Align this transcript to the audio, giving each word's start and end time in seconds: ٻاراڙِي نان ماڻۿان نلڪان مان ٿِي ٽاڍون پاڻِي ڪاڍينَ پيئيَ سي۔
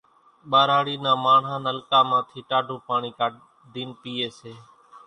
ٻاراڙِي 0.51 0.95
نان 1.03 1.17
ماڻۿان 1.23 1.61
نلڪان 1.67 2.03
مان 2.09 2.21
ٿِي 2.29 2.39
ٽاڍون 2.49 2.79
پاڻِي 2.87 3.11
ڪاڍينَ 3.19 3.89
پيئيَ 4.01 4.27
سي۔ 4.39 4.53